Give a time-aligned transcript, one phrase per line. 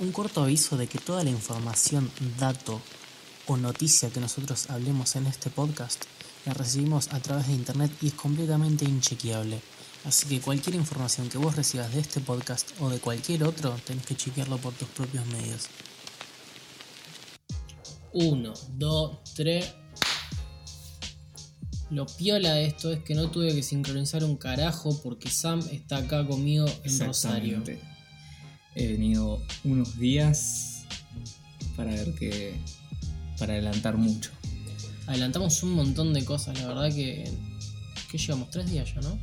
[0.00, 2.80] Un corto aviso de que toda la información, dato
[3.48, 6.04] o noticia que nosotros hablemos en este podcast
[6.46, 9.60] la recibimos a través de internet y es completamente inchequeable.
[10.04, 14.06] Así que cualquier información que vos recibas de este podcast o de cualquier otro, tenés
[14.06, 15.66] que chequearlo por tus propios medios.
[18.12, 19.74] 1, 2, 3.
[21.90, 25.96] Lo piola de esto es que no tuve que sincronizar un carajo porque Sam está
[25.98, 27.64] acá conmigo en Rosario.
[28.78, 30.84] He venido unos días
[31.76, 32.54] para ver que.
[33.38, 34.30] para adelantar mucho.
[35.06, 37.30] Adelantamos un montón de cosas, la verdad que.
[38.10, 38.50] ¿Qué llevamos?
[38.50, 39.18] ¿Tres días ya, no?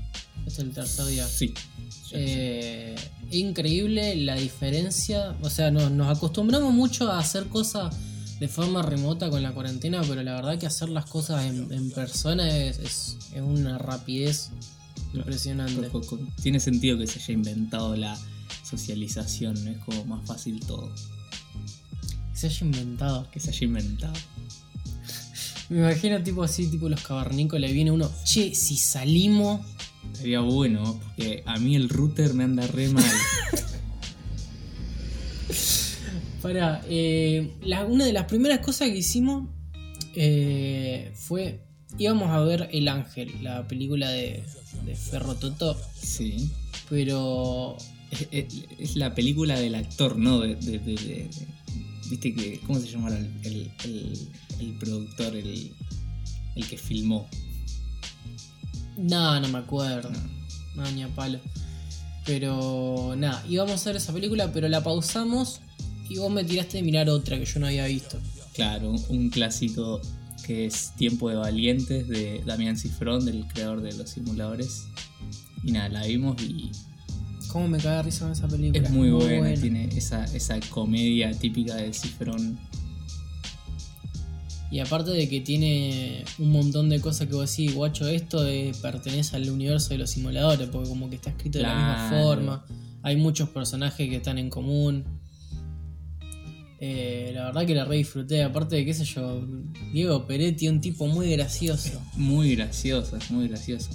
[0.46, 1.28] Es el tercer día.
[1.28, 1.54] Sí.
[2.12, 2.96] Eh,
[3.32, 5.36] increíble la diferencia.
[5.42, 7.96] O sea, nos, nos acostumbramos mucho a hacer cosas
[8.40, 11.90] de forma remota con la cuarentena, pero la verdad que hacer las cosas en, en
[11.92, 14.50] persona es, es- es una rapidez
[15.14, 15.90] impresionante.
[16.42, 18.18] Tiene sentido que se haya inventado la
[18.70, 20.92] socialización, es como más fácil todo.
[22.34, 23.30] Se haya inventado.
[23.32, 24.14] Que se haya inventado.
[25.70, 29.62] Me imagino tipo así, tipo los cavernícolas, viene uno, che, si salimos...
[30.14, 33.04] Sería bueno, porque a mí el router me anda re mal.
[36.42, 39.50] Para, eh, la- una de las primeras cosas que hicimos
[40.16, 41.66] eh, fue,
[41.98, 44.44] íbamos a ver El Ángel, la película de,
[44.86, 46.52] de Ferro Toto, sí.
[46.90, 47.78] pero
[48.20, 50.40] Es, es- es la película del actor, ¿no?
[50.40, 51.48] De, de- de- de- de-
[52.10, 52.60] Viste que.
[52.68, 55.72] ¿Cómo se llamara el, el- el- el productor, el,
[56.56, 57.28] el que filmó?
[58.98, 60.10] nada, no me acuerdo,
[60.76, 60.90] No.
[60.92, 61.40] ni a palo.
[62.26, 65.60] Pero nada, íbamos a ver esa película, pero la pausamos
[66.10, 68.20] y vos me tiraste de mirar otra que yo no había visto.
[68.54, 70.02] Claro, un clásico
[70.46, 74.86] que es Tiempo de Valientes de Damián Cifrón, del creador de los simuladores.
[75.64, 76.72] Y nada, la vimos y
[77.56, 78.84] ¿Cómo me caga risa con esa película?
[78.84, 82.60] es muy buena, tiene esa, esa comedia típica de Cifrón.
[84.70, 88.46] Y aparte de que tiene un montón de cosas que vos decís, guacho, esto
[88.82, 92.66] pertenece al universo de los simuladores, porque como que está escrito de la misma forma.
[93.04, 95.06] Hay muchos personajes que están en común.
[96.82, 99.48] Eh, la verdad que la re disfruté, aparte de qué sé yo,
[99.94, 102.02] Diego Peretti, un tipo muy gracioso.
[102.18, 103.92] Muy gracioso, es muy gracioso.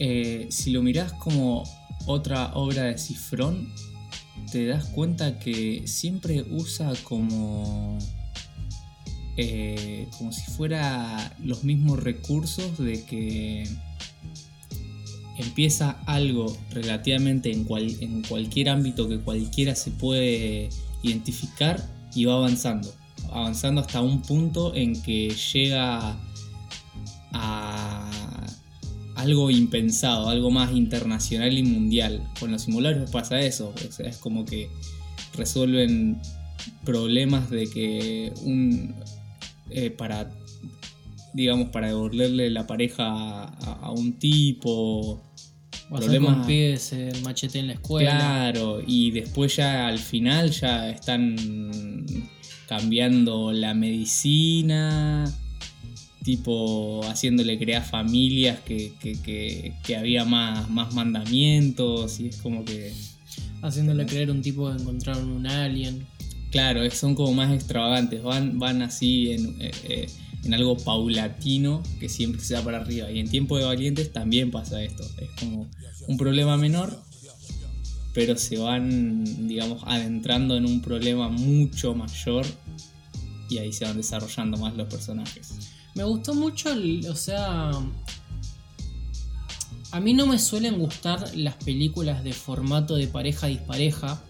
[0.00, 1.62] Eh, si lo mirás como
[2.06, 3.72] otra obra de Cifrón,
[4.50, 7.98] te das cuenta que siempre usa como.
[9.38, 13.64] eh, como si fuera los mismos recursos de que
[15.38, 20.68] empieza algo relativamente en, cual- en cualquier ámbito que cualquiera se puede
[21.02, 21.82] identificar
[22.14, 22.92] y va avanzando.
[23.30, 26.18] Avanzando hasta un punto en que llega
[27.32, 27.81] a
[29.22, 32.22] algo impensado, algo más internacional y mundial.
[32.38, 34.68] Con los simuladores pasa eso, o sea, es como que
[35.36, 36.20] resuelven
[36.84, 38.94] problemas de que un
[39.70, 40.30] eh, para
[41.34, 43.04] digamos para devolverle la pareja
[43.44, 45.22] a, a un tipo
[45.90, 48.10] O Problemas- con pibes el machete en la escuela.
[48.18, 51.36] Claro, y después ya al final ya están
[52.68, 55.24] cambiando la medicina,
[56.24, 62.64] tipo haciéndole crear familias que, que, que- que había más, más mandamientos y es como
[62.64, 62.92] que,
[63.62, 66.04] Haciéndole creer un tipo que encontraron un alien.
[66.50, 70.06] claro, son como más extravagantes, van, van así en, eh, eh,
[70.44, 73.08] en algo paulatino que siempre se da para arriba.
[73.10, 75.68] Y en Tiempo de Valientes también pasa esto, es como
[76.08, 77.00] un problema menor
[78.14, 82.44] pero se van, digamos, adentrando en un problema mucho mayor
[83.48, 85.71] y ahí se van desarrollando más los personajes.
[85.94, 87.70] Me gustó mucho, el- o sea.
[89.90, 94.22] A mí no me suelen gustar las películas de formato de pareja-dispareja.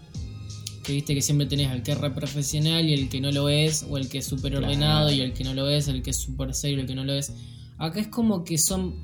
[0.83, 3.47] Que viste que siempre tenés al que es re profesional y el que no lo
[3.47, 6.09] es, o el que es súper ordenado y el que no lo es, el que
[6.09, 7.31] es súper serio y el que no lo es.
[7.77, 8.95] Acá es como que son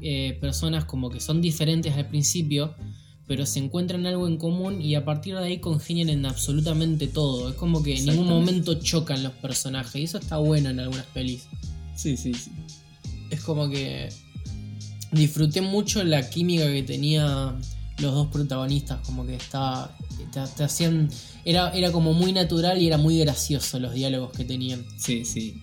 [0.00, 2.74] eh, personas como que son diferentes al principio,
[3.28, 7.50] pero se encuentran algo en común y a partir de ahí congenian en absolutamente todo.
[7.50, 11.06] Es como que en ningún momento chocan los personajes y eso está bueno en algunas
[11.06, 11.46] pelis
[11.94, 12.50] Sí, sí, sí.
[13.30, 14.08] es como que
[15.12, 17.56] disfruté mucho la química que tenía
[17.98, 19.96] los dos protagonistas, como que estaba
[20.32, 21.08] te, te hacían
[21.44, 24.84] era era como muy natural y era muy gracioso los diálogos que tenían.
[24.98, 25.60] Sí, sí.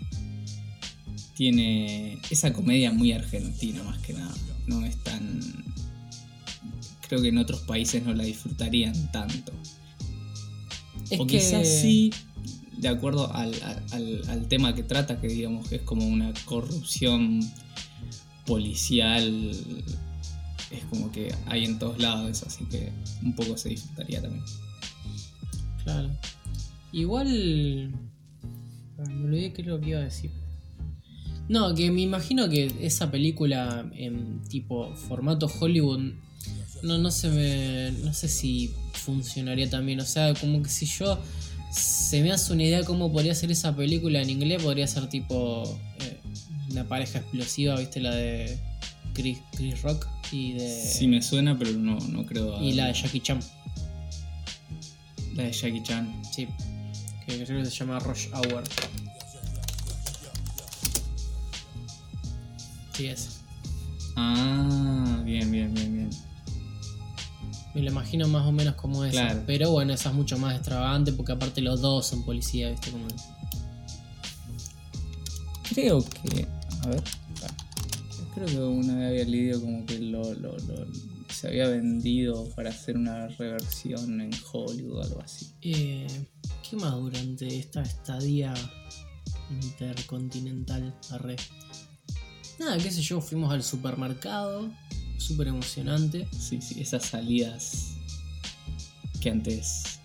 [1.36, 4.34] Tiene esa comedia muy argentina más que nada.
[4.68, 5.40] No es tan...
[7.08, 9.52] Creo que en otros países no la disfrutarían tanto.
[11.10, 12.12] Es o que quizás sí,
[12.82, 13.54] de acuerdo al,
[14.28, 17.40] al- tema que trata, que digamos que es como una corrupción
[18.46, 19.52] policial.
[20.72, 22.92] Es como que hay en todos lados así que
[23.24, 24.44] un poco se disfrutaría también.
[25.84, 26.10] claro.
[26.94, 27.94] Igual.
[29.00, 30.32] ah, Me olvidé qué es lo que iba a decir.
[31.48, 36.14] No, que me imagino que esa película en tipo formato Hollywood.
[36.84, 37.92] No, no se me.
[38.04, 40.00] No sé si funcionaría también.
[40.00, 41.20] O sea, como que si yo.
[41.72, 45.64] Se me hace una idea cómo podría ser esa película en inglés, podría ser tipo.
[46.02, 46.20] eh,
[46.70, 48.00] una pareja explosiva, ¿viste?
[48.02, 48.58] La de
[49.14, 50.70] Chris, Chris Rock y de.
[50.70, 52.62] Sí me suena, pero no, no creo.
[52.62, 53.40] y la de Jackie Chan.
[55.36, 56.22] la de Jackie Chan.
[56.34, 56.48] Sí.
[57.26, 58.64] Que creo que se llama Rush Hour.
[62.94, 63.40] Sí, es.
[64.18, 66.10] Ah, bien, bien, bien, bien.
[67.74, 69.12] Me lo imagino más o menos como esa.
[69.28, 69.44] Claro.
[69.48, 72.92] Pero bueno, esa es mucho más extravagante porque aparte los dos son policía, ¿viste?
[72.92, 73.08] Como...
[75.74, 76.48] Creo que.
[76.84, 77.04] A ver.
[78.34, 80.88] Creo que una vez había leído como que lo, lo- lo-
[81.30, 85.48] se había vendido para hacer una reversión en Hollywood o algo así.
[85.62, 86.08] Eh,
[86.70, 88.54] ¿Qué más durante esta estadía
[89.50, 90.94] intercontinental?
[91.12, 91.36] Arre.
[92.60, 94.70] Nada, qué sé yo, fuimos al supermercado.
[95.32, 96.28] Súper emocionante.
[96.38, 97.88] Sí, sí, esas salidas
[99.20, 100.00] que antes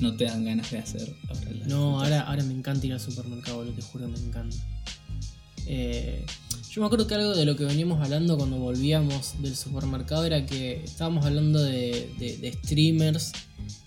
[0.00, 1.14] no te dan ganas de hacer.
[1.28, 4.56] Ahora No, ahora, ahora me encanta ir al supermercado, lo te juro, me encanta.
[5.66, 6.24] Eh,
[6.70, 10.44] yo me acuerdo que algo de lo que veníamos hablando cuando volvíamos del supermercado era
[10.46, 13.32] que estábamos hablando de, de- de streamers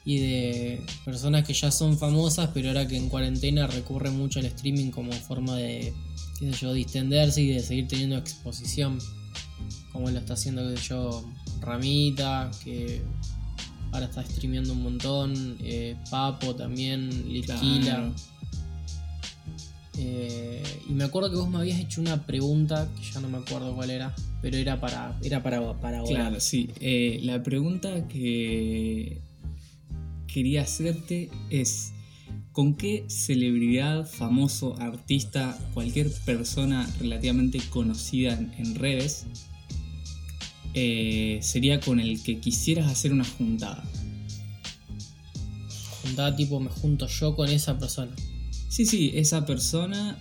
[0.03, 4.45] y de personas que ya son famosas, pero ahora que en cuarentena recurren mucho al
[4.45, 5.93] streaming como forma de,
[6.39, 8.99] qué sé yo, distenderse y de seguir teniendo exposición.
[9.91, 11.25] Como lo está haciendo, qué sé yo,
[11.61, 13.01] Ramita, que
[13.91, 17.81] ahora está streameando un montón, eh, Papo también, Litquila.
[17.81, 18.13] Claro.
[19.97, 23.37] Eh, y me acuerdo que vos me habías hecho una pregunta, que ya no me
[23.37, 26.03] acuerdo cuál era, pero era para, era para, para.
[26.03, 26.69] Claro, sí.
[26.79, 29.21] Eh, la pregunta que
[30.27, 31.91] quería hacerte es,
[32.53, 39.25] ¿con qué celebridad, famoso, artista, cualquier persona relativamente conocida en redes
[40.73, 43.83] eh, sería con el que quisieras hacer una juntada?
[46.03, 48.11] Juntaba tipo, me junto yo con esa persona.
[48.69, 50.17] Sí, sí, esa persona...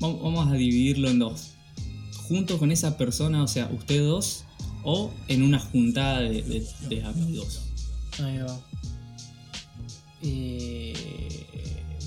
[0.00, 1.52] vam- Vamos a dividirlo en dos.
[2.28, 4.44] Junto con esa persona, o sea, ustedes dos,
[4.82, 7.62] o en una juntada de, de- de amigos.
[8.22, 8.60] Ahí va.
[10.22, 10.92] Eh,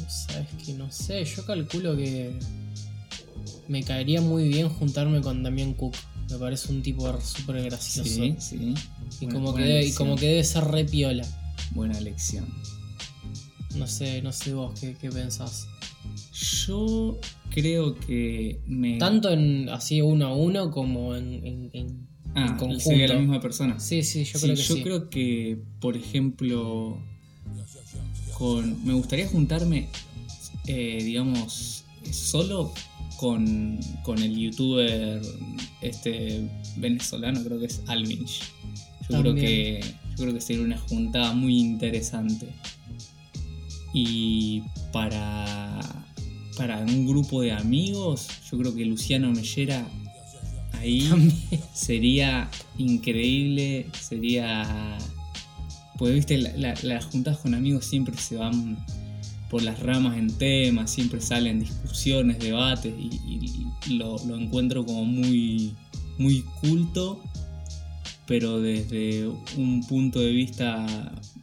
[0.08, 2.38] Sabes que no sé, yo calculo que
[3.68, 5.96] me caería muy bien juntarme con Damián Cook.
[6.30, 8.10] Me parece un tipo súper gracioso.
[8.10, 8.74] Sí, sí.
[9.20, 11.26] y, Buena- como que buena y como que debe ser re piola.
[11.72, 12.48] Buena elección.
[13.76, 15.68] No sé, no sé vos qué, qué pensás.
[16.68, 17.20] Yo
[17.52, 18.98] creo que me.
[18.98, 22.80] Tanto en así uno a uno como en, en- en- ah, en conjunto.
[22.84, 23.80] sería la misma persona.
[23.80, 24.84] Sí, sí, yo Sí, creo que yo sí.
[24.84, 27.00] creo que, por ejemplo,
[28.38, 28.84] con.
[28.86, 29.90] Me gustaría juntarme,
[30.68, 32.74] eh, digamos, solo
[33.20, 35.22] con, con el youtuber
[35.82, 38.40] este venezolano, creo que es Alvinch.
[39.10, 39.80] Yo creo que.
[40.12, 42.48] Yo creo que sería una juntada muy interesante.
[43.94, 44.62] Y
[44.92, 45.80] para.
[46.58, 49.88] Para un grupo de amigos, yo creo que Luciano Mellera
[50.74, 51.34] ahí También.
[51.74, 54.98] sería increíble, sería...
[55.98, 58.78] Pues viste, la- la- las juntas con amigos siempre se van
[59.50, 65.06] por las ramas en temas, siempre salen discusiones, debates y, y lo, lo encuentro como
[65.06, 65.74] muy,
[66.18, 67.24] muy culto,
[68.28, 69.28] pero desde
[69.58, 70.86] un punto de vista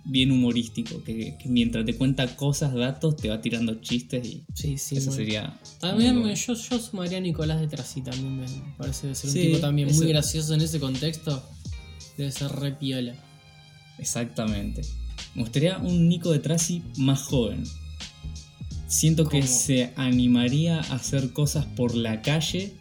[0.05, 4.79] bien humorístico, que, que mientras te cuenta cosas, datos, te va tirando chistes y Sí,
[4.79, 4.97] sí.
[4.99, 5.59] eso sería...
[5.81, 6.33] También bueno.
[6.37, 8.47] yo, yo sumaría a Nicolás de Trasí también me
[8.79, 11.43] parece ser un Sí, tipo también eso- muy gracioso en ese contexto.
[12.17, 13.15] Debe ser re piola.
[13.99, 14.83] Exactamente.
[15.35, 17.65] Me gustaría un Nico de Trasi más joven.
[18.87, 22.77] Siento que se animaría a hacer cosas por la calle.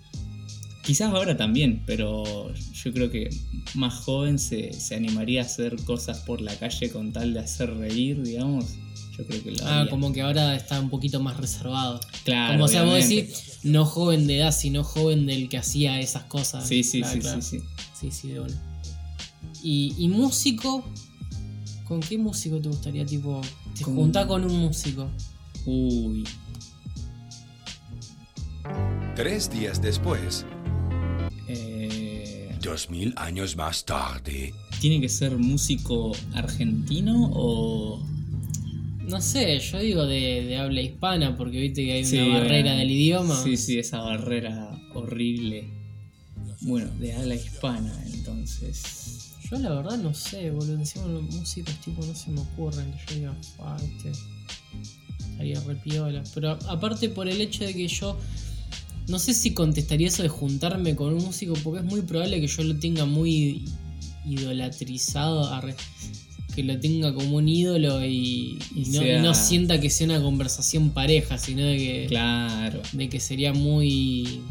[0.83, 3.29] Quizás ahora también, pero yo creo que
[3.73, 7.73] más joven se, se animaría a hacer cosas por la calle con tal de hacer
[7.75, 8.65] reír, digamos.
[9.17, 9.89] Yo creo que lo Ah, haría.
[9.89, 11.99] como que ahora está un poquito más reservado.
[12.23, 15.99] Claro, como o sea, vos decís, no joven de edad, sino joven del que hacía
[15.99, 16.67] esas cosas.
[16.67, 17.41] Sí, sí, Claro, sí, claro.
[17.41, 17.65] sí, sí.
[17.99, 18.53] Sí, sí, de una.
[19.63, 20.85] Y, y músico,
[21.87, 23.41] ¿con qué músico te gustaría, tipo,
[23.75, 25.09] te Con- juntás con un músico?
[25.65, 26.23] Uy,
[29.15, 30.45] Tres días después,
[31.47, 38.05] eh, dos mil años más tarde, ¿tiene que ser músico argentino o
[39.07, 42.49] No sé, yo digo de, de habla hispana, porque viste que hay Sí, una barrera
[42.71, 42.77] obviamente.
[42.79, 43.43] del idioma.
[43.43, 45.69] Sí, sí, esa barrera horrible.
[46.61, 49.31] Bueno, de habla hispana, entonces.
[49.49, 50.73] Yo la verdad no sé, boludo.
[50.73, 54.11] Encima los músicos tipo no se me ocurren que yo diga, ah, este.
[55.35, 56.23] Estaría re piola.
[56.33, 58.17] Pero aparte por el hecho de que yo.
[59.07, 62.47] No sé si contestaría eso de juntarme con un músico, porque es muy probable que
[62.47, 63.63] yo lo tenga muy
[64.25, 65.75] idolatrizado, arre,
[66.55, 68.85] que lo tenga como un ídolo y, y
[69.21, 72.81] no sienta que sea una conversación pareja, sino de que, Claro.
[72.93, 74.41] de que sería muy.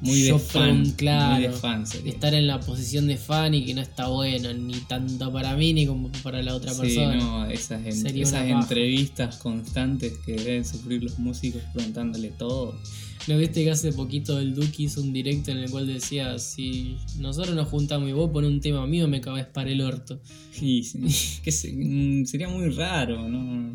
[0.00, 0.92] Muy de fan.
[0.92, 2.12] claro, Muy de fan sería.
[2.12, 5.72] estar en la posición de fan y que no está bueno, ni tanto para mí
[5.72, 7.16] ni como para la otra Sí, persona.
[7.16, 12.78] no, esas, en- entrevistas constantes que deben sufrir los músicos preguntándole todo.
[13.26, 16.96] ¿No viste que hace poquito el Duki hizo un directo en el cual decía, si
[17.18, 20.20] nosotros nos juntamos y vos pones un tema mío me cabés para el orto?
[20.52, 20.82] Sí,
[21.44, 23.74] que mm, sería muy raro, ¿no?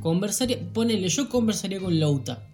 [0.00, 2.47] Conversaría, ponele, yo conversaría con Louta.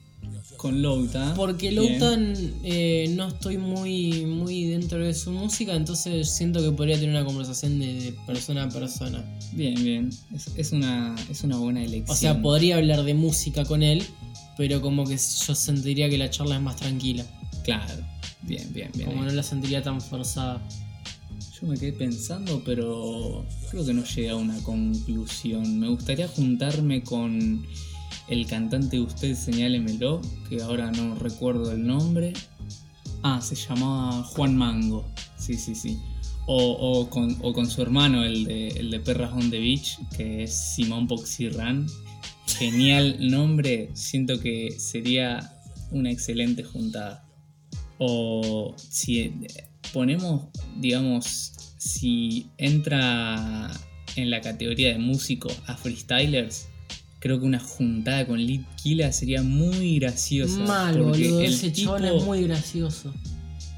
[0.65, 1.35] Con Louta.
[1.37, 1.73] Porque.
[1.73, 2.17] Louta
[2.63, 7.23] eh, no estoy muy, muy dentro de su música, entonces siento que podría tener una
[7.23, 9.23] conversación de, de persona a persona.
[9.53, 10.11] Bien, bien.
[10.35, 12.17] Es, es una, es una buena elección.
[12.17, 14.03] O sea, podría hablar de música con él,
[14.57, 17.27] pero como que yo sentiría que la charla es más tranquila.
[17.63, 18.03] Claro.
[18.41, 19.11] Bien, bien, bien.
[19.11, 20.67] Como no la sentiría tan forzada.
[21.61, 25.79] Yo me quedé pensando, pero creo que no llegué a una conclusión.
[25.79, 27.67] Me gustaría juntarme con
[28.29, 32.33] el cantante usted, señálemelo, que ahora no recuerdo el nombre.
[33.23, 35.05] Ah, se llamaba Juan Mango.
[35.37, 35.99] Sí, sí, sí.
[36.47, 39.99] O, o con, o con su hermano, el de, el de Perras on the Beach,
[40.17, 41.87] que es Simón Poxirran.
[42.59, 43.91] Genial nombre.
[43.95, 45.59] Siento que sería
[45.91, 47.27] una excelente juntada.
[47.99, 49.33] O si eh,
[49.93, 53.71] ponemos, digamos, si entra
[54.17, 56.69] en la categoría de músico a freestylers,
[57.25, 60.59] creo que una juntada con Lid Killa sería muy graciosa.
[60.59, 63.15] Mal, porque boludo, el ese tipo- es muy gracioso.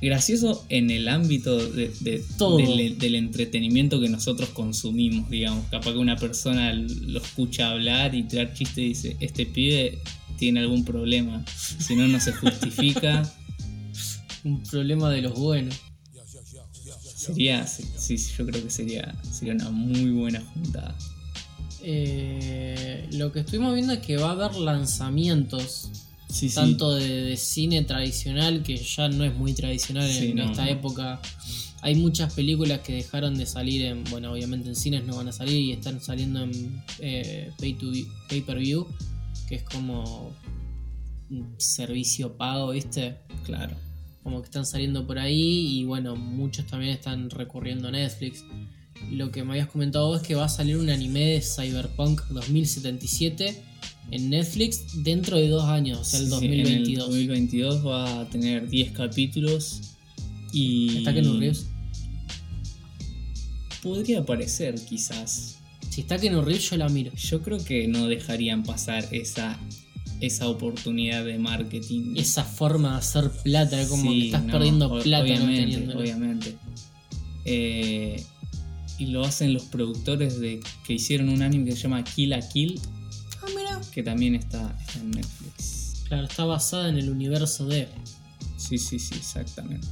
[0.03, 2.57] gracioso en el ámbito de, de- Todo.
[2.59, 5.65] Del, del entretenimiento que nosotros consumimos, digamos.
[5.71, 10.01] Capaz que una persona lo escucha hablar y tirar chiste y dice, este pibe
[10.39, 11.45] tiene algún problema.
[11.57, 13.23] Si no, no se justifica.
[14.43, 15.75] Un problema de los buenos.
[17.15, 20.97] Sería, sí, sí, sí, yo creo que sería, sería una muy buena juntada.
[21.83, 25.91] Eh, lo que estuvimos viendo es que va a haber lanzamientos
[26.29, 26.55] Sí, sí.
[26.57, 30.65] tanto de, de cine tradicional, que ya no es muy tradicional Sí, en no, esta
[30.65, 30.71] no.
[30.73, 31.21] época.
[31.83, 35.33] Hay muchas películas que dejaron de salir en, bueno, obviamente en cines no van a
[35.33, 37.87] salir y están saliendo en eh, pay, to,
[38.29, 38.87] pay per view,
[39.49, 40.35] que es como
[41.31, 43.17] un servicio pago, ¿viste?
[43.45, 43.77] Claro.
[44.25, 48.43] Como que están saliendo por ahí y bueno, muchos también están recurriendo a Netflix.
[49.11, 52.23] Lo que me habías comentado vos es que va a salir un anime de Cyberpunk
[52.29, 53.63] 2077
[54.11, 57.07] en Netflix dentro de dos años, o sea, el Sí, sí, en 2022.
[57.07, 59.81] 2022 va a tener 10 capítulos
[60.53, 60.99] y...
[60.99, 61.67] ¿Está Keanu Reeves?
[63.83, 65.59] Podría aparecer quizás.
[65.91, 67.13] Si está Keanu Reeves yo la miro.
[67.15, 69.59] Yo creo que no dejarían pasar esa,
[70.21, 72.15] esa oportunidad de marketing.
[72.17, 76.01] Esa forma de hacer plata, como Sí, que estás no, perdiendo plata no obviamente, teniéndolo.
[76.01, 76.57] obviamente.
[77.45, 78.25] Eh,
[78.99, 82.41] y lo hacen los productores de que hicieron un anime que se llama Kill a
[82.41, 82.81] Kill,
[83.43, 83.81] Ah, mira.
[83.93, 86.05] que también está, está en Netflix.
[86.09, 87.89] Claro, está basada en el universo de.
[88.57, 89.87] Sí, sí, sí, exactamente.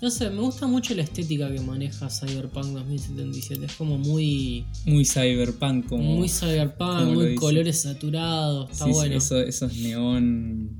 [0.00, 3.66] No sé, me gusta mucho la estética que maneja Cyberpunk 2077.
[3.66, 4.64] Es como muy.
[4.86, 6.02] Muy cyberpunk, como.
[6.16, 8.70] muy cyberpunk, muy colores saturados.
[8.70, 9.16] Está Sí, sí, bueno.
[9.16, 10.78] eso- esos neón.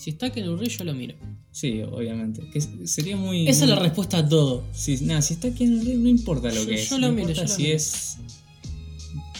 [0.00, 1.14] Si está Keanu Reeves yo lo miro.
[1.52, 2.42] Sí, obviamente.
[2.52, 3.42] Que sería muy.
[3.48, 4.64] Esa es muy- la respuesta a todo.
[4.72, 6.88] Sí, nada, si está aquí en el río, no importa lo Yo- que es.
[6.88, 7.76] yo no lo miro, yo lo si miro.
[7.76, 8.16] es.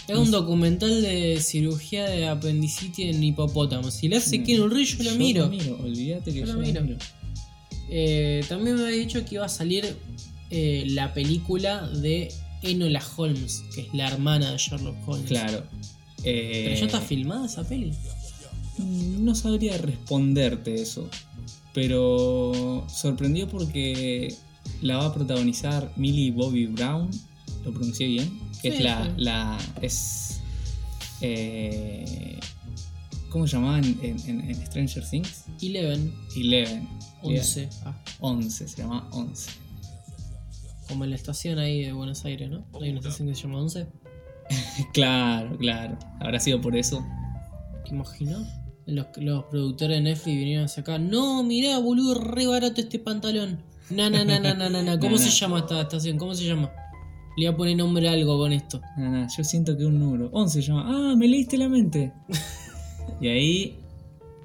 [0.08, 3.94] Es un documental de cirugía de apendicitis en hipopótamos.
[3.94, 4.42] Si le hace Sí.
[4.42, 5.44] Keanu Reeves yo lo Yo miro.
[5.44, 6.82] lo miro, olvídate que Yo yo, lo lo miro.
[6.82, 6.96] miro.
[7.88, 9.96] Eh, también me había dicho que iba a salir
[10.50, 15.28] eh, la película de Enola Holmes, que es la hermana de Sherlock Holmes.
[15.28, 15.64] Claro.
[16.24, 17.92] Eh, ¿Pero ya está filmada esa peli?
[18.84, 21.08] No sabría responderte eso.
[21.74, 24.34] Pero sorprendió porque
[24.82, 27.10] la va a protagonizar Millie Bobby Brown.
[27.64, 28.38] ¿Lo pronuncié bien?
[28.62, 29.04] Que Sí, es la.
[29.04, 29.10] sí.
[29.16, 30.40] la es.
[31.20, 32.38] eh,
[33.30, 35.44] ¿Cómo se llamaba en, en- Stranger Things?
[35.62, 36.88] Eleven, Eleven.
[37.22, 37.68] 11.
[37.84, 39.50] Ah, 11, se llama 11.
[40.88, 42.64] como en la estación ahí de Buenos Aires, ¿no?
[42.80, 43.86] Hay una estación que se llama 11.
[44.92, 45.96] Claro, claro.
[46.18, 47.04] Habrá sido por eso.
[47.84, 48.42] ¿Te imaginas?
[48.90, 50.98] Los, los productores de Netflix vinieron hacia acá.
[50.98, 53.60] No, mirá, boludo, re barato este pantalón.
[53.90, 54.98] No, no, no, no, no, no.
[55.00, 56.16] ¿Cómo se llama esta estación?
[56.16, 56.70] ¿Cómo se llama?
[57.36, 58.80] Le voy a poner nombre a algo con esto.
[58.96, 60.28] No, no, yo siento que un número.
[60.32, 60.84] 11 se llama.
[60.86, 62.12] Ah, me leíste la mente.
[63.20, 63.76] y ahí.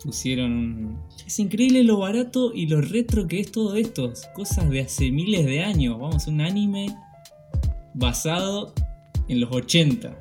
[0.03, 0.99] pusieron un...
[1.25, 4.13] Es increíble lo barato y lo retro que es todo esto.
[4.33, 5.99] Cosas de hace miles de años.
[5.99, 6.95] Vamos, un anime
[7.93, 8.73] basado
[9.27, 10.15] en los 80.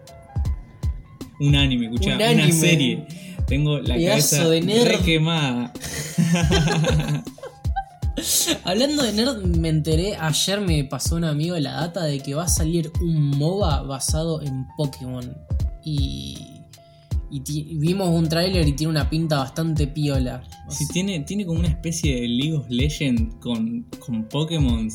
[1.40, 3.07] Un anime, escuchá, Un una serie.
[3.46, 4.88] Tengo la Pedazo cabeza de nerd.
[4.88, 5.72] re quemada.
[8.64, 12.44] Hablando de nerd, me enteré, ayer me pasó un amigo la data de que va
[12.44, 15.36] a salir un MOBA basado en Pokémon.
[15.84, 16.38] Y,
[17.30, 20.42] y vimos un tráiler y tiene una pinta bastante piola.
[20.70, 24.88] Sí, tiene, tiene como una especie de League of Legends con, con Pokémon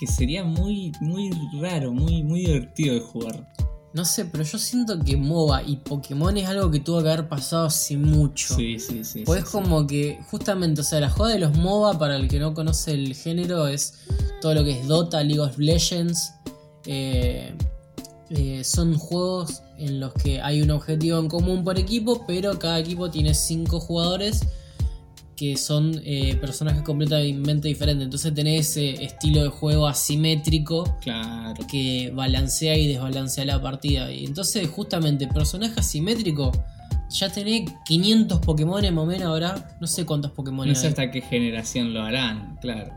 [0.00, 3.52] que sería muy, muy raro, muy, muy divertido de jugar.
[3.92, 7.28] No sé, pero yo siento que MOBA y Pokémon es algo que tuvo que haber
[7.28, 8.54] pasado hace mucho.
[8.54, 9.22] Sí, sí, sí.
[9.24, 9.52] Pues sí, es sí.
[9.52, 12.92] como que, justamente, o sea, la joda de los MOBA, para el que no conoce
[12.92, 13.94] el género, es
[14.40, 16.34] todo lo que es Dota, League of Legends.
[16.86, 17.54] eh,
[18.30, 22.78] eh, son juegos en los que hay un objetivo en común por equipo, pero cada
[22.78, 24.42] equipo tiene 5 jugadores
[25.40, 28.04] que son eh, personajes completamente diferentes.
[28.04, 31.66] Entonces tenés ese estilo de juego asimétrico Claro.
[31.66, 34.12] que balancea y desbalancea la partida.
[34.12, 36.52] Y entonces, justamente, personaje asimétrico,
[37.08, 39.78] ya tenés 500 Pokémon más o menos ahora.
[39.80, 40.88] No sé cuántos Pokémon No sé hay.
[40.90, 42.92] hasta qué generación lo harán, claro.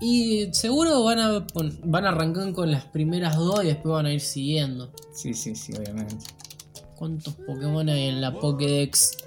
[0.00, 1.46] Y seguro van a,
[1.84, 4.90] van a arrancar con las primeras dos y después van a ir siguiendo.
[5.12, 6.16] Sí, sí, sí, obviamente.
[6.96, 9.18] ¿Cuántos Pokémon hay en la Pokédex?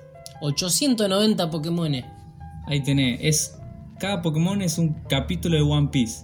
[0.41, 1.93] 890 Pokémon.
[2.67, 3.57] Ahí tenés, es.
[3.99, 6.23] Cada Pokémon es un capítulo de One Piece.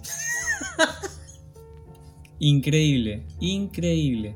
[2.40, 4.34] increíble, increíble.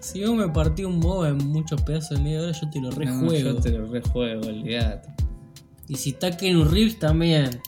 [0.00, 2.90] Si vos me partí un MOBA en muchos pedazos de media hora, yo te lo
[2.90, 3.50] No, rejuego.
[3.50, 5.08] yo te lo rejuego, olvidate.
[5.88, 7.60] Y si está Ken Reeves también,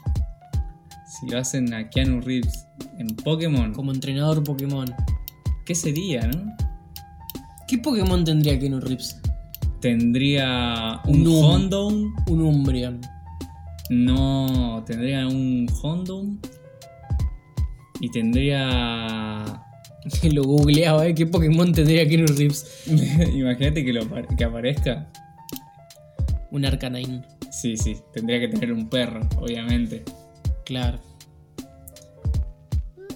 [1.07, 2.67] Si lo hacen a Keanu Reeves
[2.99, 4.93] en Pokémon, como entrenador Pokémon.
[5.65, 6.53] ¿qué sería, no?
[7.69, 9.21] ¿Qué Pokémon tendría Ken Reeves?
[9.85, 12.15] Tendría un Un.
[12.31, 13.03] Un Umbreon.
[13.91, 16.39] No, tendría un Houndoom.
[18.01, 19.45] Y tendría.
[20.33, 21.15] Lo googleaba, ¿eh?
[21.15, 22.87] ¿Qué Pokémon tendría Ken Reeves?
[23.35, 25.07] Imagínate que, lo, que aparezca.
[26.51, 27.23] Un Arcanine.
[27.51, 30.03] Sí, sí, tendría que tener un perro, obviamente.
[30.65, 30.99] Claro.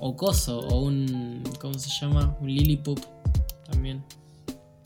[0.01, 1.43] O Coso, o un.
[1.63, 2.37] ¿Cómo se llama?
[2.43, 3.01] Un Lillipup.
[3.71, 4.05] También.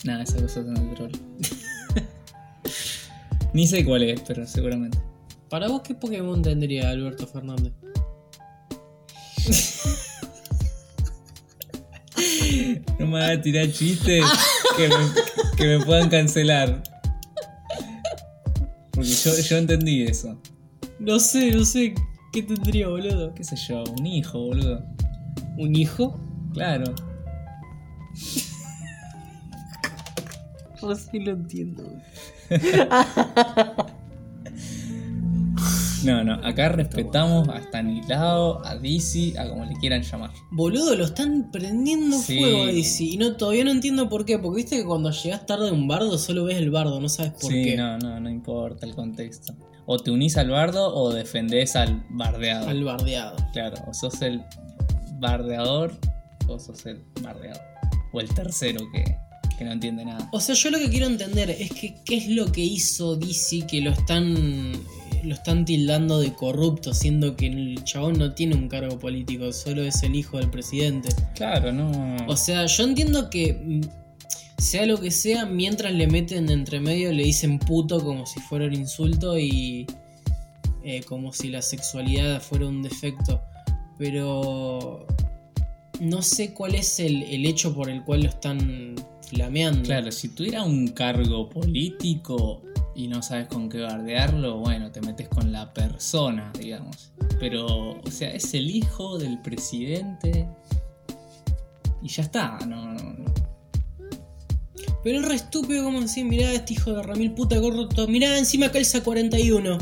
[0.05, 1.11] Nada, esa cosa un troll.
[3.53, 4.99] Ni sé cuál es, pero seguramente.
[5.49, 7.73] Para vos, ¿qué Pokémon tendría Alberto Fernández?
[12.99, 14.25] No me hagas tirar chistes
[14.77, 14.95] que me,
[15.57, 16.83] que me puedan cancelar.
[18.93, 20.41] Porque yo, yo entendí eso.
[21.01, 21.95] No sé, no sé.
[22.33, 23.35] ¿Qué tendría, boludo?
[23.35, 23.83] ¿Qué sé yo?
[23.99, 24.85] Un hijo, boludo.
[25.59, 26.21] ¿Un hijo?
[26.53, 26.95] Claro.
[31.13, 31.85] Sí lo entiendo.
[36.05, 40.31] No, no, acá respetamos a Stanislao, a Dizzy, a como le quieran llamar.
[40.51, 42.41] Boludo, lo están prendiendo Sí.
[42.41, 43.05] fuego a DC.
[43.05, 44.37] Y no, todavía no entiendo por qué.
[44.39, 47.33] Porque viste que cuando llegas tarde a un bardo solo ves el bardo, no sabes
[47.33, 47.77] por sí, qué.
[47.77, 49.55] no, no, no importa el contexto.
[49.87, 52.69] O te unís al bardo o defendés al bardeado.
[52.69, 53.37] Al bardeado.
[53.53, 54.43] Claro, o sos el
[55.21, 55.93] bardeador
[56.49, 57.61] o sos el bardeado.
[58.13, 59.05] O el tercero que,
[59.63, 60.29] que no entiende nada.
[60.33, 63.67] O sea, yo lo que quiero entender es que qué es lo que hizo DC
[63.67, 64.73] que lo están
[65.23, 69.83] lo están tildando de corrupto, siendo que el chabón no tiene un cargo político, solo
[69.83, 71.11] es el hijo del presidente.
[71.37, 72.17] Claro, no.
[72.27, 73.81] O sea, yo entiendo que mm,
[74.59, 78.41] sea lo que sea, mientras le meten de entre medio le dicen puto como si
[78.41, 79.87] fuera un insulto y
[80.83, 83.41] eh, como si la sexualidad fuera un defecto.
[83.99, 85.07] Pero
[86.01, 88.97] no sé cuál es el, el hecho por el cual lo están
[89.35, 89.83] flameando.
[89.83, 92.63] Claro, si tuviera un cargo político
[92.95, 97.13] y no sabes con qué bardearlo, bueno, te metes con la persona, digamos.
[97.41, 100.47] Pero, o sea, es el hijo del presidente.
[102.03, 103.33] Y ya está, no, no, no.
[105.05, 108.71] Pero es re estúpido como decir, mirá este hijo de Ramil puta corrupto, mirá encima
[108.71, 109.79] calza 41,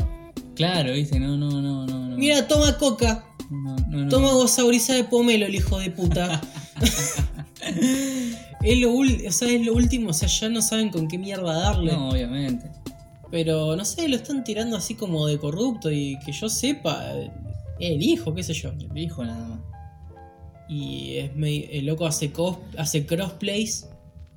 [0.55, 2.09] Claro, viste, no, no, no, no.
[2.09, 2.17] no.
[2.17, 4.09] mirá toma coca, No, no, no.
[4.09, 6.41] toma gozaurizada de pomelo el hijo de puta.
[8.63, 11.53] es, lo o sea, es lo último, o sea, ya no saben con qué mierda
[11.53, 11.91] darle.
[11.93, 12.69] No, obviamente.
[13.29, 17.31] Pero no sé, lo están tirando así como de corrupto y que yo sepa, eh,
[17.79, 18.69] el hijo, qué sé yo.
[18.71, 19.59] El hijo nada más.
[20.69, 23.87] Y es medio- el loco hace, cos, hace crossplays,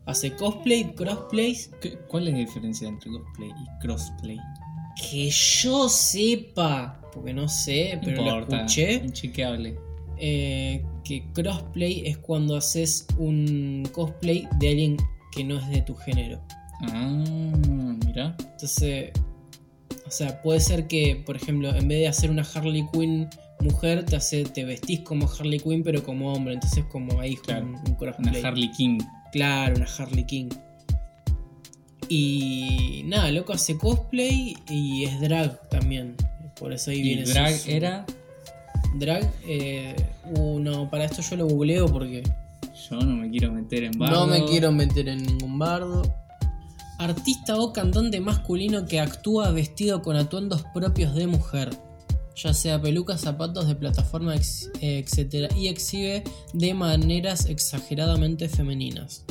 [0.06, 1.70] hace cosplay, crossplays.
[1.80, 4.38] ¿Qué- ¿Cuál es la diferencia entre cosplay y crossplay?
[5.10, 9.76] Que yo sepa, porque no sé, pero lo importa, escuché, Inchequeable.
[10.18, 14.97] eh, que crossplay es cuando haces un cosplay de alguien
[15.33, 16.40] que no es de tu género.
[16.83, 17.23] Ah,
[18.07, 18.37] mira.
[18.40, 19.11] Entonces,
[20.07, 23.29] o sea, puede ser que, por ejemplo, en vez de hacer una Harley Quinn
[23.61, 26.55] mujer, te hace, te vestís como Harley Quinn, pero como hombre.
[26.55, 28.40] Entonces, como ahí Claro, un, un crossplay.
[28.40, 28.99] Una Harley King.
[29.33, 30.49] Claro, una Harley King.
[32.09, 36.17] Y nada, loco hace cosplay y es drag también.
[36.59, 37.27] Por eso ahí Y viene.
[37.27, 38.07] su- drag su- era.
[38.98, 39.94] Drag, eh,
[40.37, 42.22] uh, no, para esto yo lo googleo porque
[42.90, 44.20] Yo no me quiero meter en bardo.
[44.20, 46.02] no me quiero meter en ningún bardo.
[46.98, 51.70] Artista o cantante masculino que actúa vestido con atuendos propios de mujer,
[52.37, 55.52] ya sea pelucas, zapatos de plataforma, ex- etc.
[55.57, 59.24] Y exhibe de maneras exageradamente femeninas.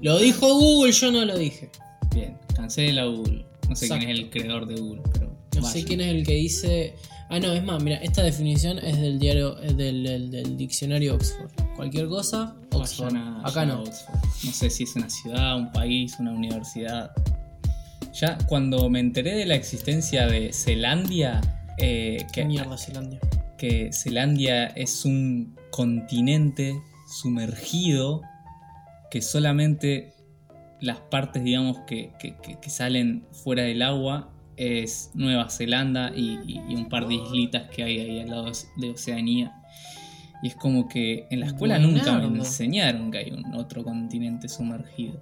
[0.00, 1.70] Lo dijo Google, yo no lo dije.
[2.14, 3.44] Bien, cancele la Google.
[3.68, 5.26] No sé quién es el creador de Google, pero.
[5.56, 5.72] No vaya.
[5.72, 6.94] sé quién es el que dice.
[7.30, 11.14] Ah, no, es más, mira, esta definición es del diario, es del, del- del diccionario
[11.14, 11.50] Oxford.
[11.76, 13.14] Cualquier cosa, Oxford.
[13.44, 13.82] Acá no.
[13.82, 14.14] Oxford.
[14.44, 17.10] No sé si es una ciudad, un país, una universidad.
[18.18, 21.40] Ya cuando me enteré de la existencia de Zelandia,
[21.76, 23.20] eh, ¿Qué que, mierda, Zelandia?
[23.58, 28.22] que Zelandia es un continente sumergido
[29.10, 30.14] que solamente
[30.80, 36.38] las partes, digamos, que, que- que- que salen fuera del agua es Nueva Zelanda y,
[36.46, 39.54] y- y un par de islitas que hay ahí al lado de Oceanía.
[40.42, 44.48] Y es como que en la escuela nunca me enseñaron que hay un otro continente
[44.48, 45.20] sumergido.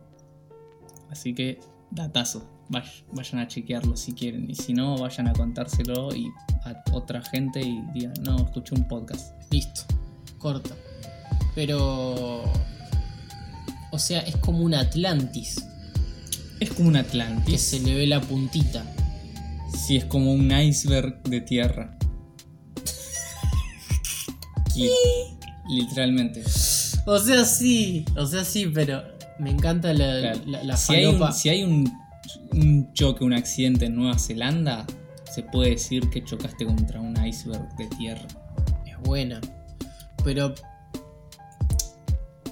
[1.10, 2.50] Así que, datazo.
[2.68, 4.50] Vay- Vayan a chequearlo si quieren.
[4.50, 6.26] Y si no, vayan a contárselo y
[6.64, 9.32] a otra gente y digan, no, escuché un podcast.
[9.52, 9.82] Listo,
[10.38, 10.74] corta.
[11.54, 12.42] Pero.
[13.92, 15.64] O sea, es como un Atlantis
[16.60, 17.60] Es como un que Atlantis.
[17.62, 18.84] se le ve la puntita.
[19.72, 21.96] Sí, es como un iceberg de tierra.
[24.74, 24.90] Li-
[25.68, 26.42] literalmente.
[27.06, 29.02] O sea, sí, o sea, sí, pero
[29.38, 30.40] me encanta la, Claro.
[30.46, 31.92] la, la si, hay un, si hay un,
[32.52, 34.84] un choque, un accidente en Nueva Zelanda,
[35.32, 38.26] se puede decir que chocaste contra un iceberg de tierra.
[38.86, 39.40] Es buena.
[40.24, 40.54] Pero.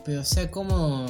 [0.05, 1.07] Pero, o sea, ¿cómo.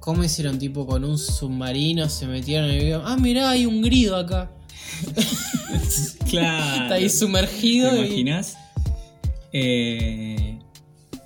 [0.00, 2.08] ¿Cómo hicieron tipo con un submarino?
[2.08, 3.02] Se metieron y vieron.
[3.04, 4.50] Ah, mirá, hay un grido acá.
[6.28, 6.82] Claro.
[6.84, 7.94] Está ahí ¿Te sumergido.
[7.96, 8.56] y- imaginas?
[9.52, 10.58] Eh,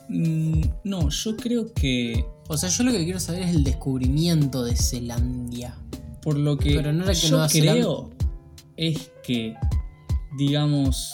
[0.09, 4.65] mm, no, yo creo que O sea, yo lo que quiero saber es el descubrimiento
[4.65, 5.75] de Zelandia.
[6.23, 8.11] por lo que Pero no era que yo Nueva creo
[8.79, 9.55] es que,
[10.39, 11.13] digamos,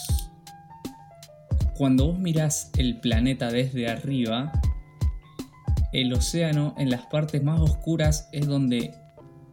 [1.76, 4.52] cuando vos mirás el planeta desde arriba,
[5.92, 8.94] el océano en las partes más oscuras es donde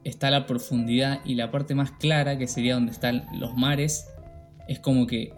[0.09, 4.07] está la profundidad y la parte más clara, que sería donde están los mares,
[4.67, 5.33] es como que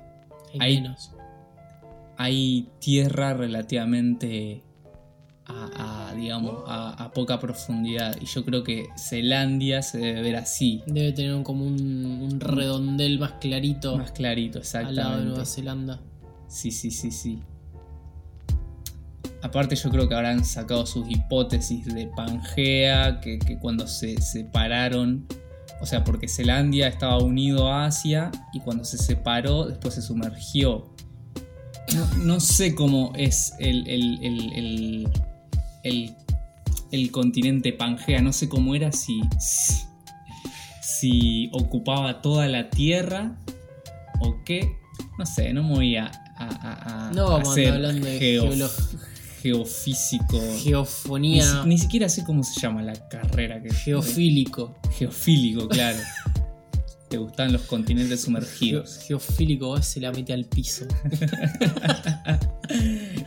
[0.60, 1.12] Hay menos.
[2.18, 4.64] hay tierra relativamente
[5.46, 8.16] a, a, digamos, a, a poca profundidad.
[8.22, 13.18] Y yo creo que Zelandia se debe ver así, Debe tener como un, un redondel
[13.20, 15.46] más clarito más clarito, al lado de Nueva exactamente.
[15.46, 16.00] Zelanda.
[16.48, 17.40] Sí, sí, sí, sí.
[19.42, 25.26] Aparte yo creo que habrán sacado sus hipótesis de Pangea, que, que cuando se separaron,
[25.82, 30.94] o sea, porque Zelandia estaba unido a Asia y cuando se separó después se sumergió.
[31.96, 35.08] No, no sé cómo es el, el,
[35.84, 36.16] el,
[36.92, 39.86] el, continente Pangea, no sé cómo era si, si,
[40.82, 43.38] si ocupaba toda la Tierra
[44.20, 44.70] o qué.
[45.18, 48.72] No sé, no me voy a, a, a- No a hacer hablando de geo- geolo-
[49.42, 50.40] geofísico.
[50.62, 51.64] Geofonía.
[51.66, 54.76] ni siquiera sé cómo se llama la carrera que Geofílico.
[54.98, 56.00] Geofílico, claro.
[57.10, 59.00] Te gustan los continentes sumergidos.
[59.00, 60.86] geofílico va, se la mete al piso.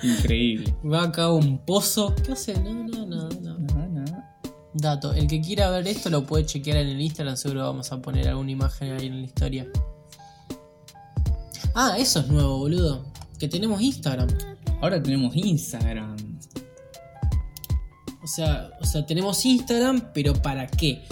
[0.03, 0.75] Increíble.
[0.85, 2.14] Va acá a un pozo.
[2.25, 2.55] ¿Qué hace?
[2.61, 3.62] No, no, no, no.
[4.75, 5.12] Dato.
[5.12, 7.37] El que quiera ver esto lo puede chequear en el Instagram.
[7.37, 9.66] Seguro vamos a poner alguna imagen ahí en la historia.
[11.75, 13.05] Ah, eso es nuevo, boludo.
[13.38, 14.29] Que tenemos Instagram.
[14.83, 16.16] Ahora tenemos Instagram.
[18.21, 21.03] O sea, o sea, tenemos Instagram, pero ¿para qué?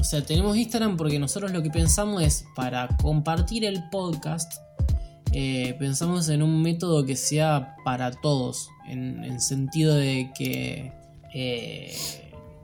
[0.00, 4.52] O sea, tenemos Instagram porque nosotros lo que pensamos es para compartir el podcast.
[5.32, 8.68] eh, pensamos en un método que sea para todos.
[8.88, 10.92] En, en sentido de que.
[11.32, 11.94] eh,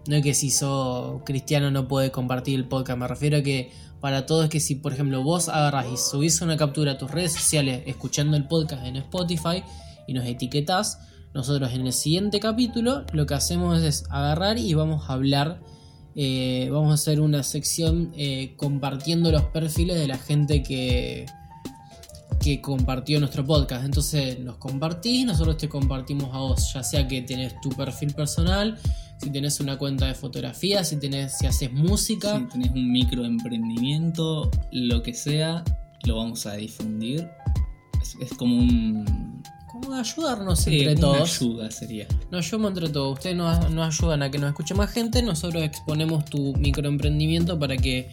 [0.09, 2.99] no es que si sos cristiano no puede compartir el podcast.
[2.99, 6.57] Me refiero a que para todos que si, por ejemplo, vos agarras y subís una
[6.57, 9.63] captura a tus redes sociales escuchando el podcast en Spotify
[10.07, 10.99] y nos etiquetás,
[11.35, 15.61] nosotros en el siguiente capítulo lo que hacemos es agarrar y vamos a hablar,
[16.15, 21.27] eh, vamos a hacer una sección eh, compartiendo los perfiles de la gente que,
[22.41, 23.85] que compartió nuestro podcast.
[23.85, 28.79] Entonces nos compartís, nosotros te compartimos a vos, ya sea que tenés tu perfil personal,
[29.19, 32.39] si tenés una cuenta de fotografía, si tenés, si haces música.
[32.39, 35.65] Si tenés un microemprendimiento, lo que sea,
[36.05, 37.29] lo vamos a difundir.
[38.01, 39.36] Es, es como un.
[39.81, 41.41] Como ayudarnos sí, entre una todos.
[41.43, 42.07] ayuda sería.
[42.31, 43.13] Nos ayudamos entre todos.
[43.15, 45.23] Ustedes nos, nos ayudan a que nos escuche más gente.
[45.23, 48.11] Nosotros exponemos tu microemprendimiento para que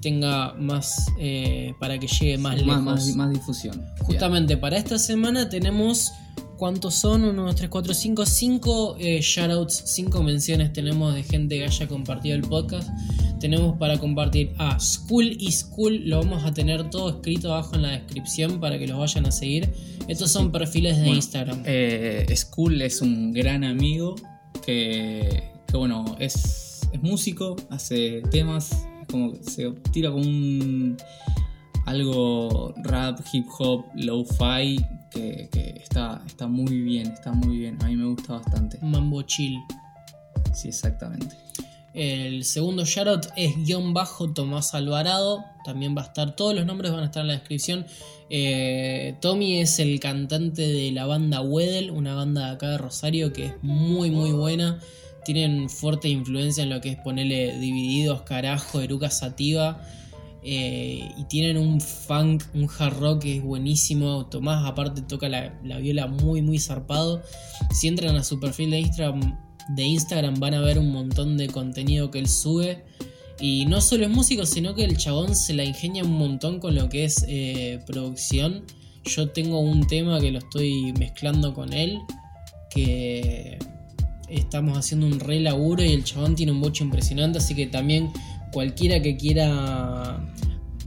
[0.00, 1.06] tenga más.
[1.18, 2.82] eh, para que llegue más lejos.
[2.82, 3.84] más, más, más difusión.
[4.00, 6.12] Justamente para esta semana tenemos.
[6.56, 7.24] ¿Cuántos son?
[7.24, 8.26] 1, 2, 3, 4, 5.
[8.26, 12.88] 5 shoutouts, 5 menciones tenemos de gente que haya compartido el podcast.
[13.40, 16.08] Tenemos para compartir a School is Cool.
[16.08, 19.30] Lo vamos a tener todo escrito abajo en la descripción para que los vayan a
[19.30, 19.72] seguir.
[20.08, 21.62] Estos son perfiles de Bueno, Instagram.
[21.66, 24.14] Eh, Skull es un gran amigo
[24.64, 30.96] que, que, bueno, es, es músico, hace temas, como se tira como un
[31.86, 34.80] algo rap, hip hop, lo-fi,
[35.16, 38.78] que, que está, está muy bien, está muy bien, a mí me gusta bastante.
[38.82, 39.58] Mambo Chill.
[40.52, 41.34] Sí, exactamente.
[41.96, 45.46] El segundo shoutout es guion bajo Tomás Alvarado.
[45.64, 47.86] También va a estar, todos los nombres van a estar en la descripción.
[48.28, 53.32] Eh, Tommy es el cantante de la banda Wedel, una banda de acá de Rosario
[53.32, 54.78] que es muy muy buena.
[55.24, 59.80] Tienen fuerte influencia en lo que es ponerle divididos, carajo, Eruca Sativa.
[60.48, 64.26] Eh, y tienen un funk, un hard rock que es buenísimo.
[64.26, 67.20] Tomás aparte toca la, la viola muy muy zarpado.
[67.72, 69.36] Si entran a su perfil de Instagram,
[69.70, 72.84] de Instagram van a ver un montón de contenido que él sube.
[73.40, 76.76] Y no solo es músico, sino que el chabón se la ingenia un montón con
[76.76, 78.64] lo que es eh, producción.
[79.04, 81.98] Yo tengo un tema que lo estoy mezclando con él.
[82.70, 83.58] Que
[84.28, 87.38] estamos haciendo un re laburo y el chabón tiene un bocho impresionante.
[87.38, 88.12] Así que también
[88.56, 90.18] cualquiera que quiera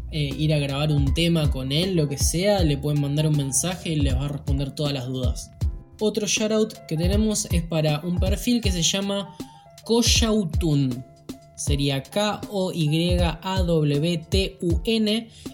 [0.10, 3.38] eh, ir a grabar un tema con él, lo que sea, le pueden mandar un
[3.38, 5.52] mensaje y les va a responder todas las dudas.
[6.00, 9.38] Otro shoutout que tenemos es para un perfil que se llama
[9.86, 11.06] Koyautun.
[11.56, 12.50] Sería K-O-Y-A-W-T-U-N.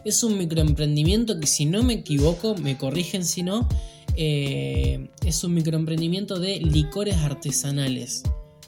[0.06, 3.68] Es un microemprendimiento que si no me equivoco, me corrigen si no,
[4.16, 8.24] eh, es un microemprendimiento de licores artesanales.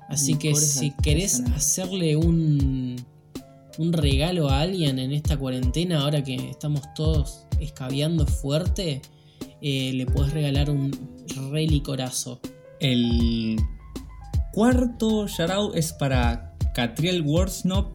[0.10, 2.98] Así que si querés hacerle un,
[3.78, 9.02] un regalo a alguien en esta cuarentena, ahora que estamos todos escabeando fuerte,
[9.62, 10.92] eh, le podés regalar un
[11.52, 12.40] re licorazo.
[12.80, 13.58] El
[14.54, 17.92] cuarto shoutout es para Catriel Worsnop,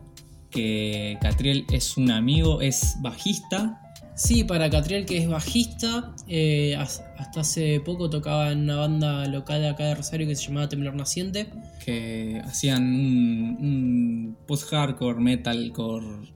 [0.51, 3.81] que Catriel es un amigo, es bajista.
[4.14, 6.77] Sí, para Catriel que es bajista, eh,
[7.22, 10.68] hasta hace poco tocaba en una banda local de acá de Rosario que se llamaba
[10.68, 11.48] Temblor Naciente.
[11.85, 16.32] que hacían un, un post-hardcore, metalcore,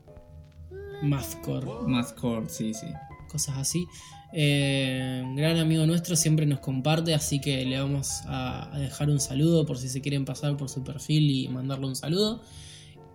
[1.03, 2.87] Mathcore, mathcore, sí, sí.
[3.29, 3.87] cosas así.
[4.33, 9.20] Eh, gran amigo nuestro, siempre nos comparte, así que le vamos a, a dejar un
[9.20, 12.42] saludo por si se quieren pasar por su perfil y mandarle un saludo.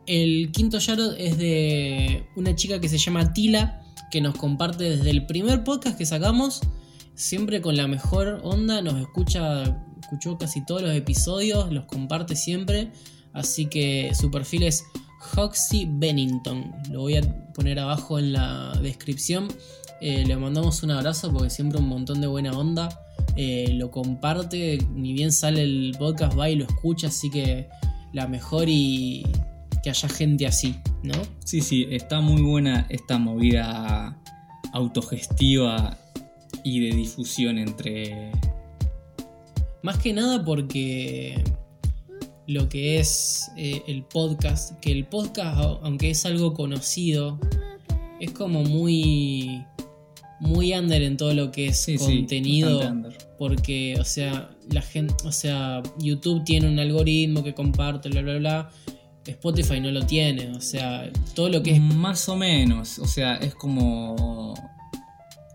[0.06, 3.82] El quinto shoutout es de una chica que se llama Tila,
[4.12, 6.62] que nos comparte desde el primer podcast que sacamos,
[7.16, 9.64] siempre con la mejor onda, nos escucha,
[10.02, 12.92] escuchó casi todos los episodios, los comparte siempre,
[13.34, 14.84] así que su perfil es
[15.36, 17.22] Hoxie Bennington, lo voy a
[17.54, 19.48] poner abajo en la descripción.
[20.02, 22.90] Eh, le mandamos un abrazo porque siempre un montón de buena onda.
[23.36, 27.70] Eh, lo comparte, ni bien sale el podcast, va y lo escucha, así que
[28.12, 29.24] la mejor y
[29.84, 31.14] que haya gente así, ¿no?
[31.46, 34.18] Sí, sí, está muy buena esta movida
[34.74, 35.98] autogestiva
[36.64, 38.32] y de difusión entre...
[39.84, 41.44] Más que nada porque
[42.48, 47.40] lo que es eh, el podcast, que el podcast, aunque es algo conocido,
[48.20, 49.64] es como muy
[50.42, 52.80] muy under en todo lo que es Sí, sí, contenido.
[52.90, 53.16] under.
[53.38, 58.38] porque, o sea, la gente, o sea, YouTube tiene un algoritmo que comparte, bla, bla,
[58.38, 58.70] bla.
[59.26, 63.36] Spotify no lo tiene, o sea, todo lo que es Más o menos, o sea,
[63.36, 64.56] es como...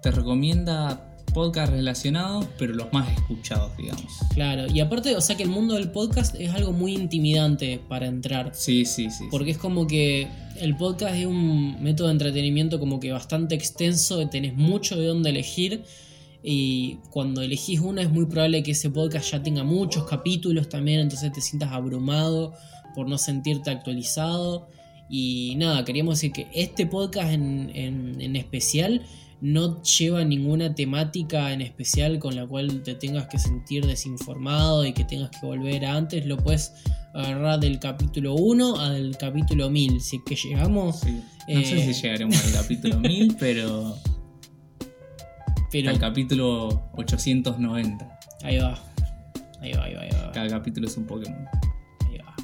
[0.06, 4.04] Te recomienda podcasts relacionados, pero los más escuchados, digamos.
[4.32, 4.70] claro.
[4.72, 8.52] Y aparte, o sea, que el mundo del podcast es algo muy intimidante para entrar.
[8.54, 9.24] Sí, sí, sí.
[9.32, 10.28] Porque es como que
[10.60, 15.30] el podcast es un método de entretenimiento como que bastante extenso, tenés mucho de dónde
[15.30, 15.82] elegir
[16.40, 21.00] y cuando elegís uno es muy probable que ese podcast ya tenga muchos capítulos también,
[21.00, 22.54] entonces te sientas abrumado
[22.94, 24.68] por no sentirte actualizado.
[25.10, 29.02] Y nada, queríamos decir que este podcast en, en- en especial
[29.40, 34.92] no lleva ninguna temática en especial con la cual te tengas que sentir desinformado y
[34.92, 36.24] que tengas que volver a antes.
[36.26, 36.72] Lo puedes
[37.14, 40.00] agarrar del capítulo 1 al capítulo 1000.
[40.00, 41.20] Si es que llegamos, Sí.
[41.48, 43.96] No sé Eh, si llegaremos al capítulo 1000, pero
[45.70, 48.18] pero al capítulo 890.
[48.42, 48.78] ahí va.
[49.60, 50.32] Ahí va, ahí va, ahí va.
[50.32, 51.46] Cada capítulo es un Pokémon.
[52.08, 52.34] Ahí va.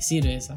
[0.00, 0.56] sirve esa.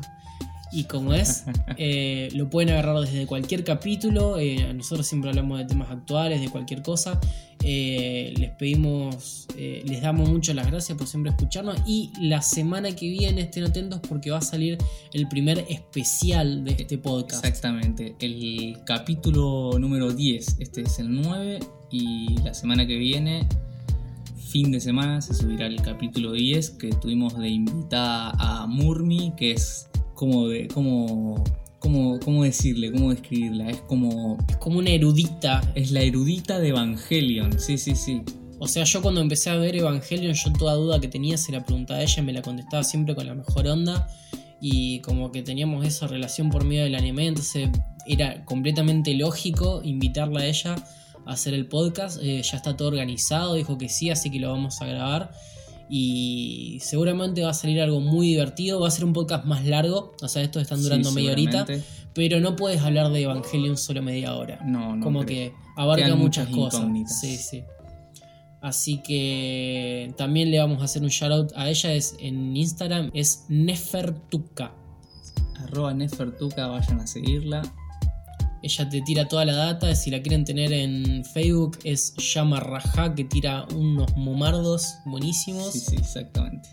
[0.78, 1.44] Y como es,
[1.78, 4.38] eh, lo pueden agarrar desde cualquier capítulo.
[4.38, 7.20] eh, nosotros siempre hablamos de temas actuales, de cualquier cosa.
[7.64, 11.78] Eh, les pedimos, eh, les damos mucho las gracias por siempre escucharnos.
[11.88, 14.78] Y la semana que viene estén atentos porque va a salir
[15.14, 17.44] el primer especial de este podcast.
[17.44, 21.60] Exactamente, el capítulo número 10, este es el 9
[21.90, 23.48] y la semana que viene,
[24.38, 29.54] fin de semana, se subirá el capítulo 10 que tuvimos de invitada a Murmi, que
[29.54, 31.46] es como de, como,
[31.80, 32.92] ¿cómo decirle?
[32.92, 33.70] ¿Cómo describirla?
[33.70, 35.62] Es como, Es como una erudita.
[35.76, 38.24] es la erudita de Evangelion, sí, sí, sí.
[38.60, 41.64] O sea, yo cuando empecé a ver Evangelion, yo toda duda que tenía se la
[41.64, 44.08] preguntaba a ella, me la contestaba siempre con la mejor onda.
[44.60, 47.70] Y como que teníamos esa relación por medio del anime, entonces
[48.08, 50.76] era completamente lógico invitarla a ella
[51.28, 52.20] a hacer el podcast.
[52.24, 55.32] Eh, ya está todo organizado, dijo que sí, así que lo vamos a grabar.
[55.90, 58.80] Y seguramente va a salir algo muy divertido.
[58.82, 61.66] Va a ser un podcast más largo, o sea, estos están durando Sí, media horita.
[62.14, 65.04] Pero no puedes hablar de Evangelion solo media hora No, no.
[65.04, 65.52] como creo.
[65.52, 66.80] que abarca Quedan muchas cosas.
[66.82, 67.20] incógnitas.
[67.22, 67.64] Sí, sí.
[68.60, 71.94] Así que también le vamos a hacer un shout out a ella.
[71.94, 74.74] Es en Instagram, es Nefertuka.
[75.64, 77.62] Arroba Nefertuca, vayan a seguirla.
[78.64, 79.94] Ella te tira toda la data.
[79.96, 85.74] Si la quieren tener en Facebook, es Llama Raja, que tira unos momardos buenísimos.
[85.74, 86.70] Sí, sí, exactamente.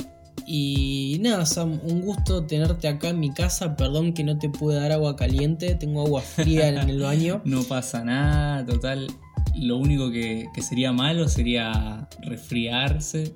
[0.47, 3.77] Y nada, Sam, un gusto tenerte acá en mi casa.
[3.77, 7.41] Perdón que no te pude dar agua caliente, tengo agua fría en el baño.
[7.45, 9.07] No pasa nada, total.
[9.55, 13.35] Lo único que, que sería malo sería resfriarse,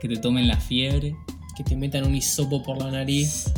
[0.00, 1.14] que te tomen la fiebre.
[1.56, 3.52] Que te metan un hisopo por la nariz.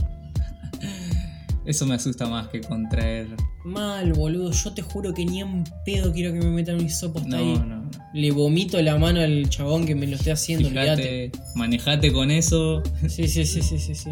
[1.65, 3.29] Eso me asusta más que contraer.
[3.65, 4.51] Mal, boludo.
[4.53, 7.37] Yo te juro que ni en pedo quiero que me metan un hisopo hasta No,
[7.39, 7.55] ahí.
[7.59, 7.91] no, no.
[8.15, 10.69] Le vomito la mano al chabón que me lo esté haciendo.
[10.71, 12.83] Fíjate, manejate con eso.
[13.09, 14.11] Sí, sí, sí, sí, sí, sí.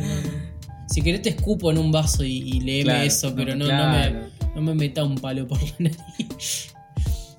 [0.89, 4.21] Si querés te escupo en un vaso y, y léeme Claro, eso, pero no, claro.
[4.47, 6.75] me, no me meta un palo por la nariz.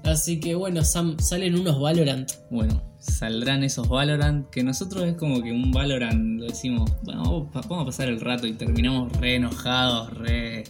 [0.03, 2.31] Así que bueno, Sam, salen unos Valorant.
[2.49, 7.81] Bueno, saldrán esos Valorant, que nosotros es como que un Valorant lo decimos, bueno, vamos
[7.83, 10.63] a pasar el rato y terminamos re enojados, re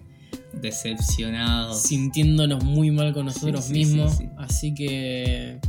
[0.62, 1.82] decepcionados.
[1.84, 4.12] sintiéndonos muy mal con nosotros Sí, sí, mismos.
[4.18, 4.30] sí, sí.
[4.38, 5.60] Así que.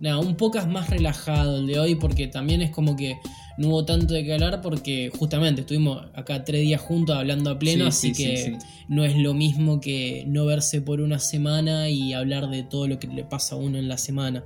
[0.00, 3.18] Nada, un podcast más relajado el de hoy porque también es como que
[3.56, 7.58] no hubo tanto de qué hablar porque justamente estuvimos acá tres días juntos hablando a
[7.58, 8.52] pleno, Sí, así sí, que sí.
[8.88, 12.98] no es lo mismo que no verse por una semana y hablar de todo lo
[12.98, 14.42] que le pasa a uno en la semana.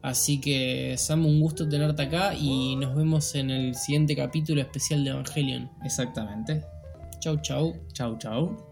[0.00, 5.04] Así que Sam, un gusto tenerte acá y nos vemos en el siguiente capítulo especial
[5.04, 5.70] de Evangelion.
[5.84, 6.64] Exactamente.
[7.20, 7.74] Chau, chau.
[7.92, 8.69] Chau, chau.